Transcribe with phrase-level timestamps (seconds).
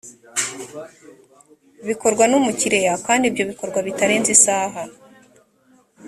[1.87, 4.81] bikorwa n’umukiriya kandi ibyo bigakorwa bitarenze isaha